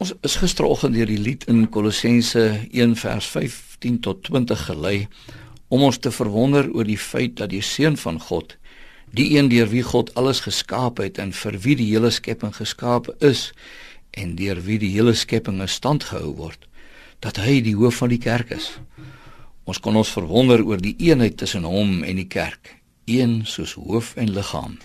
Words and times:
Ons 0.00 0.14
is 0.24 0.38
gisteroggend 0.40 0.94
deur 0.96 1.10
die 1.10 1.20
lied 1.20 1.42
in 1.52 1.66
Kolossense 1.68 2.42
1 2.72 2.94
vers 3.02 3.26
15 3.34 3.98
tot 4.00 4.22
20 4.30 4.62
gelei 4.70 4.94
om 5.68 5.82
ons 5.84 5.98
te 6.00 6.08
verwonder 6.08 6.70
oor 6.72 6.88
die 6.88 6.96
feit 6.96 7.34
dat 7.36 7.50
die 7.52 7.60
seun 7.60 7.98
van 8.00 8.16
God, 8.30 8.54
die 9.12 9.26
een 9.34 9.50
deur 9.52 9.68
wie 9.68 9.82
God 9.84 10.08
alles 10.16 10.40
geskaap 10.46 11.02
het 11.04 11.20
en 11.20 11.34
vir 11.36 11.58
wie 11.66 11.76
die 11.76 11.90
hele 11.90 12.08
skepping 12.16 12.56
geskaap 12.56 13.10
is 13.20 13.50
en 14.16 14.38
deur 14.40 14.62
wie 14.64 14.78
die 14.80 14.88
hele 14.94 15.12
skepping 15.12 15.60
in 15.60 15.68
stand 15.68 16.08
gehou 16.08 16.32
word, 16.38 16.64
dat 17.20 17.36
hy 17.44 17.60
die 17.60 17.76
hoof 17.76 18.00
van 18.00 18.14
die 18.14 18.22
kerk 18.24 18.56
is. 18.56 18.70
Ons 19.68 19.84
kon 19.84 20.00
ons 20.00 20.16
verwonder 20.16 20.64
oor 20.64 20.80
die 20.80 20.96
eenheid 20.96 21.36
tussen 21.36 21.68
hom 21.68 22.00
en 22.08 22.16
die 22.16 22.30
kerk, 22.40 22.72
een 23.04 23.42
soos 23.44 23.76
hoof 23.76 24.14
en 24.16 24.32
liggaam. 24.32 24.80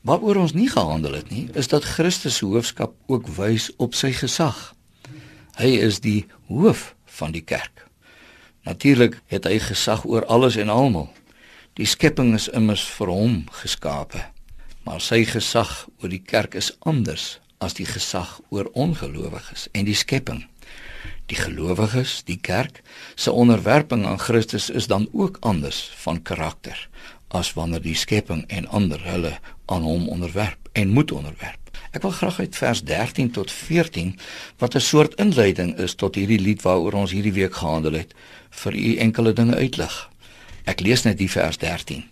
Waaroor 0.00 0.38
ons 0.40 0.54
nie 0.56 0.68
gehandel 0.70 1.18
het 1.18 1.28
nie, 1.28 1.50
is 1.52 1.68
dat 1.68 1.84
Christus 1.84 2.38
se 2.40 2.46
hoofskap 2.48 2.94
ook 3.06 3.26
wys 3.36 3.68
op 3.76 3.92
sy 3.94 4.14
gesag. 4.16 4.72
Hy 5.60 5.74
is 5.76 6.00
die 6.00 6.24
hoof 6.48 6.94
van 7.20 7.34
die 7.36 7.44
kerk. 7.44 7.84
Natuurlik 8.64 9.18
het 9.28 9.44
hy 9.44 9.58
gesag 9.60 10.06
oor 10.08 10.24
alles 10.24 10.56
en 10.56 10.72
almal. 10.72 11.10
Die 11.76 11.88
skepping 11.88 12.32
is 12.34 12.48
immers 12.48 12.86
vir 12.96 13.12
hom 13.12 13.36
geskape. 13.60 14.24
Maar 14.88 15.04
sy 15.04 15.20
gesag 15.28 15.84
oor 16.00 16.08
die 16.08 16.24
kerk 16.24 16.56
is 16.56 16.72
anders 16.80 17.36
as 17.60 17.76
die 17.76 17.88
gesag 17.88 18.38
oor 18.48 18.70
ongelowiges 18.72 19.68
en 19.76 19.84
die 19.84 19.96
skepping. 19.96 20.46
Die 21.28 21.36
gelowiges, 21.36 22.22
die 22.24 22.40
kerk, 22.40 22.80
se 23.20 23.32
onderwerping 23.32 24.06
aan 24.08 24.18
Christus 24.18 24.70
is 24.72 24.88
dan 24.88 25.08
ook 25.12 25.36
anders 25.44 25.90
van 26.00 26.22
karakter 26.24 26.88
as 27.30 27.52
wanneer 27.54 27.82
die 27.82 27.96
skepping 27.96 28.44
en 28.48 28.68
ander 28.68 29.00
hulle 29.06 29.38
aan 29.70 29.82
hom 29.86 30.08
onderwerp 30.08 30.68
en 30.72 30.94
moet 30.94 31.12
onderwerp. 31.12 31.58
Ek 31.90 32.02
wil 32.02 32.14
graag 32.14 32.38
uit 32.38 32.56
vers 32.56 32.82
13 32.86 33.30
tot 33.34 33.50
14 33.50 34.14
wat 34.58 34.74
'n 34.74 34.80
soort 34.80 35.14
inleiding 35.14 35.76
is 35.78 35.94
tot 35.94 36.14
hierdie 36.14 36.40
lied 36.40 36.62
waaroor 36.62 36.92
ons 36.92 37.10
hierdie 37.10 37.32
week 37.32 37.54
gehandel 37.54 37.92
het 37.92 38.14
vir 38.50 38.74
u 38.74 38.96
enkele 38.96 39.32
dinge 39.32 39.54
uitlig. 39.54 40.10
Ek 40.64 40.80
lees 40.80 41.02
net 41.02 41.18
die 41.18 41.30
vers 41.30 41.58
13. 41.58 42.04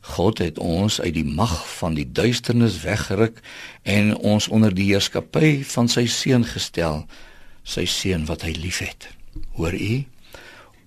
God 0.00 0.38
het 0.38 0.58
ons 0.58 1.00
uit 1.00 1.14
die 1.14 1.24
mag 1.24 1.78
van 1.78 1.94
die 1.94 2.12
duisternis 2.12 2.80
weggeruk 2.82 3.40
en 3.82 4.16
ons 4.16 4.48
onder 4.48 4.74
die 4.74 4.88
heerskappy 4.92 5.64
van 5.64 5.88
sy 5.88 6.06
seun 6.06 6.44
gestel, 6.44 7.06
sy 7.62 7.84
seun 7.84 8.24
wat 8.26 8.42
hy 8.42 8.54
liefhet. 8.56 9.08
Hoor 9.58 9.74
u? 9.74 10.04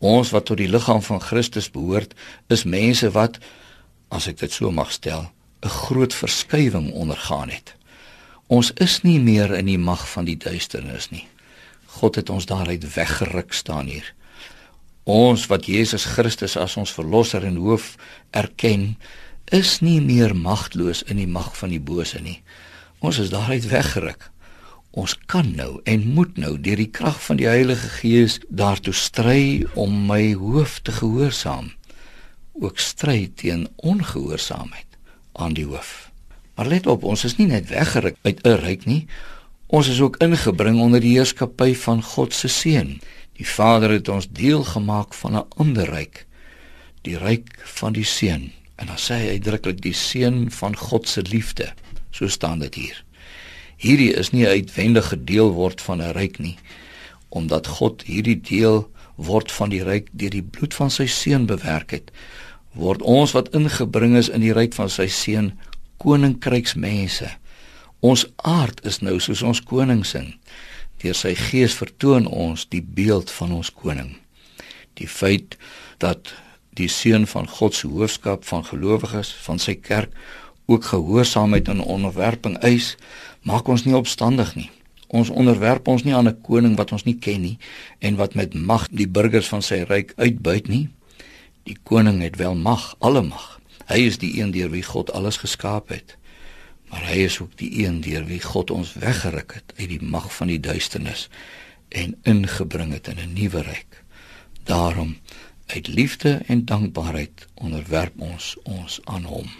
Ons 0.03 0.33
wat 0.35 0.49
tot 0.49 0.59
die 0.59 0.67
liggaam 0.67 0.99
van 1.01 1.21
Christus 1.23 1.69
behoort, 1.71 2.11
is 2.51 2.65
mense 2.67 3.07
wat 3.15 3.39
as 4.11 4.27
ek 4.27 4.41
dit 4.41 4.51
so 4.51 4.71
mag 4.71 4.91
stel, 4.91 5.31
'n 5.63 5.69
groot 5.69 6.13
verskywing 6.13 6.91
ondergaan 6.91 7.49
het. 7.49 7.75
Ons 8.47 8.71
is 8.75 9.01
nie 9.03 9.19
meer 9.19 9.53
in 9.55 9.65
die 9.65 9.77
mag 9.77 10.03
van 10.09 10.25
die 10.25 10.37
duisternis 10.37 11.09
nie. 11.09 11.27
God 11.85 12.15
het 12.15 12.29
ons 12.29 12.45
daaruit 12.45 12.83
weggeruk 12.95 13.53
staan 13.53 13.87
hier. 13.87 14.13
Ons 15.03 15.47
wat 15.47 15.65
Jesus 15.65 16.05
Christus 16.05 16.57
as 16.57 16.77
ons 16.77 16.91
verlosser 16.91 17.43
en 17.43 17.55
hoof 17.55 17.95
erken, 18.31 18.97
is 19.51 19.79
nie 19.79 20.01
meer 20.01 20.35
magteloos 20.35 21.03
in 21.03 21.17
die 21.17 21.27
mag 21.27 21.57
van 21.57 21.69
die 21.69 21.79
bose 21.79 22.19
nie. 22.19 22.41
Ons 22.99 23.19
is 23.19 23.29
daaruit 23.29 23.67
weggeruk. 23.67 24.31
Ons 24.93 25.15
kan 25.25 25.47
nou 25.57 25.79
en 25.89 26.03
moet 26.13 26.35
nou 26.37 26.51
deur 26.61 26.77
die 26.77 26.91
krag 26.93 27.15
van 27.25 27.39
die 27.39 27.47
Heilige 27.49 27.87
Gees 27.95 28.37
daartoe 28.53 28.93
stry 28.93 29.65
om 29.73 30.03
my 30.05 30.35
hoof 30.37 30.75
te 30.85 30.93
gehoorsaam. 30.93 31.71
Ook 32.53 32.77
stry 32.77 33.31
teen 33.41 33.65
ongehoorsaamheid 33.81 34.99
aan 35.41 35.55
die 35.57 35.65
hoof. 35.65 36.11
Maar 36.53 36.69
let 36.69 36.87
op, 36.87 37.07
ons 37.09 37.25
is 37.25 37.39
nie 37.39 37.47
net 37.49 37.71
weggeruk 37.73 38.19
uit 38.21 38.45
'n 38.45 38.61
ryk 38.61 38.85
nie. 38.85 39.07
Ons 39.67 39.89
is 39.89 40.01
ook 40.01 40.21
ingebring 40.21 40.77
onder 40.79 41.01
die 41.01 41.17
heerskappy 41.17 41.73
van 41.75 42.03
God 42.03 42.33
se 42.33 42.47
seun. 42.47 43.01
Die 43.33 43.47
Vader 43.47 43.89
het 43.89 44.09
ons 44.09 44.29
deel 44.29 44.63
gemaak 44.63 45.13
van 45.13 45.35
'n 45.35 45.47
ander 45.57 45.89
ryk, 45.89 46.25
die 47.01 47.17
ryk 47.17 47.49
van 47.63 47.93
die 47.93 48.05
seun. 48.05 48.51
En 48.75 48.85
dan 48.85 48.97
sê 48.97 49.13
hy 49.13 49.29
uitdruklik 49.29 49.81
die 49.81 49.93
seun 49.93 50.51
van 50.51 50.77
God 50.77 51.07
se 51.07 51.21
liefde. 51.21 51.73
So 52.11 52.27
staan 52.27 52.59
dit 52.59 52.75
hier. 52.75 53.03
Hierdie 53.83 54.13
is 54.15 54.31
nie 54.31 54.45
'n 54.45 54.55
uitwendige 54.63 55.23
deel 55.23 55.51
word 55.51 55.81
van 55.81 56.01
'n 56.01 56.13
ryk 56.15 56.39
nie, 56.39 56.57
omdat 57.29 57.67
God 57.67 58.03
hierdie 58.07 58.41
deel 58.41 58.89
word 59.15 59.51
van 59.51 59.69
die 59.69 59.83
ryk 59.83 60.07
deur 60.11 60.29
die 60.29 60.43
bloed 60.43 60.73
van 60.73 60.89
sy 60.89 61.05
seun 61.05 61.45
bewerk 61.45 61.91
het, 61.91 62.11
word 62.73 63.01
ons 63.01 63.31
wat 63.31 63.49
ingebring 63.53 64.15
is 64.15 64.29
in 64.29 64.41
die 64.41 64.53
ryk 64.53 64.73
van 64.73 64.89
sy 64.89 65.07
seun 65.07 65.51
koninkryksmense. 65.97 67.29
Ons 67.99 68.25
aard 68.37 68.79
is 68.85 69.01
nou 69.01 69.19
soos 69.19 69.41
ons 69.41 69.61
koning 69.61 70.05
sing. 70.05 70.33
Deur 71.03 71.15
sy 71.15 71.35
gees 71.35 71.75
vertoon 71.75 72.27
ons 72.27 72.65
die 72.65 72.81
beeld 72.81 73.31
van 73.31 73.51
ons 73.51 73.69
koning. 73.69 74.15
Die 74.93 75.07
feit 75.07 75.57
dat 75.97 76.33
die 76.73 76.87
seun 76.87 77.27
van 77.27 77.47
God 77.47 77.75
se 77.75 77.87
hoofskap 77.87 78.45
van 78.45 78.63
gelowiges 78.63 79.33
van 79.43 79.59
sy 79.59 79.75
kerk 79.75 80.11
ook 80.65 80.85
gehoorsaamheid 80.85 81.67
en 81.67 81.83
onderwerping 81.83 82.57
eis, 82.63 82.95
maak 83.43 83.67
ons 83.67 83.83
nie 83.85 83.95
opstandig 83.95 84.55
nie. 84.55 84.69
Ons 85.13 85.29
onderwerp 85.29 85.87
ons 85.87 86.03
nie 86.03 86.15
aan 86.15 86.27
'n 86.27 86.41
koning 86.41 86.75
wat 86.75 86.91
ons 86.91 87.03
nie 87.03 87.17
ken 87.19 87.41
nie 87.41 87.57
en 87.99 88.15
wat 88.15 88.35
met 88.35 88.53
mag 88.53 88.87
die 88.91 89.07
burgers 89.07 89.47
van 89.47 89.61
sy 89.61 89.83
ryk 89.87 90.13
uitbuit 90.15 90.67
nie. 90.67 90.89
Die 91.63 91.77
koning 91.83 92.21
het 92.21 92.35
wel 92.35 92.55
mag, 92.55 92.95
alle 92.99 93.21
mag. 93.21 93.59
Hy 93.85 93.99
is 94.07 94.17
die 94.17 94.39
een 94.41 94.51
deur 94.51 94.69
wie 94.69 94.83
God 94.83 95.11
alles 95.11 95.37
geskaap 95.37 95.89
het. 95.89 96.17
Maar 96.89 97.05
hy 97.05 97.25
is 97.25 97.39
ook 97.39 97.57
die 97.57 97.85
een 97.85 98.01
deur 98.01 98.25
wie 98.25 98.41
God 98.41 98.71
ons 98.71 98.93
weggeruk 98.93 99.53
het 99.53 99.73
uit 99.77 99.89
die 99.89 100.01
mag 100.01 100.27
van 100.35 100.47
die 100.47 100.59
duisternis 100.59 101.29
en 101.89 102.15
ingebring 102.23 102.93
het 102.93 103.07
in 103.07 103.19
'n 103.19 103.33
nuwe 103.33 103.61
ryk. 103.61 104.03
Daarom 104.63 105.17
uit 105.65 105.87
liefde 105.87 106.41
en 106.45 106.65
dankbaarheid 106.65 107.47
onderwerp 107.53 108.13
ons 108.19 108.57
ons 108.63 108.99
aan 109.03 109.23
hom. 109.23 109.53